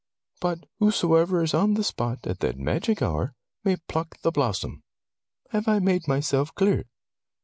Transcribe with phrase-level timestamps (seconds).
[0.39, 4.81] But whosoe'er is on the spot at that magic hour, may pluck the blossom.
[5.51, 6.85] Have I made myself clear